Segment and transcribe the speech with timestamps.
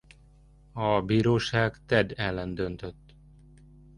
[0.73, 3.15] A bíróság Ted ellen döntött.